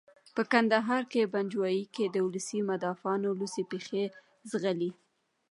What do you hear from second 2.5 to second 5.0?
مدافعان لوڅې پښې ځغلي.